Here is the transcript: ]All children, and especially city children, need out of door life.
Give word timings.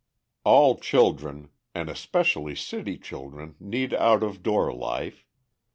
]All 0.43 0.77
children, 0.79 1.49
and 1.75 1.87
especially 1.87 2.55
city 2.55 2.97
children, 2.97 3.53
need 3.59 3.93
out 3.93 4.23
of 4.23 4.41
door 4.41 4.73
life. 4.73 5.27